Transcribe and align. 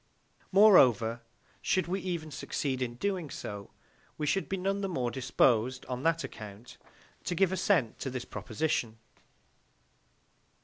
Moreover, 0.51 1.21
should 1.61 1.85
we 1.85 1.99
even 2.01 2.31
succeed 2.31 2.81
in 2.81 2.95
doing 2.95 3.29
so, 3.29 3.69
we 4.17 4.25
should 4.25 4.49
be 4.49 4.57
none 4.57 4.81
the 4.81 4.89
more 4.89 5.11
disposed, 5.11 5.85
on 5.85 6.01
that 6.01 6.23
account, 6.23 6.79
to 7.23 7.35
give 7.35 7.51
assent 7.51 7.99
to 7.99 8.09
this 8.09 8.25
proposition. 8.25 8.97